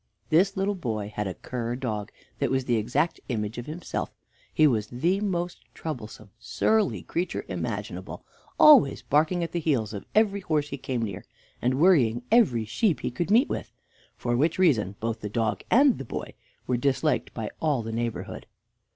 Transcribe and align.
This 0.29 0.57
little 0.57 0.73
boy 0.73 1.13
had 1.15 1.27
a 1.27 1.35
cur 1.35 1.75
dog 1.75 2.11
that 2.39 2.49
was 2.49 2.65
the 2.65 2.75
exact 2.77 3.19
image 3.29 3.59
of 3.59 3.67
himself; 3.67 4.09
he 4.51 4.65
was 4.65 4.87
the 4.87 5.19
most 5.19 5.59
troublesome, 5.75 6.31
surly 6.39 7.03
creature 7.03 7.45
imaginable, 7.47 8.25
always 8.59 9.03
barking 9.03 9.43
at 9.43 9.51
the 9.51 9.59
heels 9.59 9.93
of 9.93 10.07
every 10.15 10.39
horse 10.41 10.69
he 10.69 10.77
came 10.79 11.03
near, 11.03 11.23
and 11.61 11.79
worrying 11.79 12.23
every 12.31 12.65
sheep 12.65 13.01
he 13.01 13.11
could 13.11 13.29
meet 13.29 13.47
with, 13.47 13.71
for 14.17 14.35
which 14.35 14.57
reason 14.57 14.95
both 14.99 15.19
the 15.21 15.29
dog 15.29 15.61
and 15.69 15.99
the 15.99 16.03
boy 16.03 16.33
were 16.65 16.77
disliked 16.77 17.31
by 17.35 17.51
all 17.59 17.83
the 17.83 17.91
neighborhood. 17.91 18.47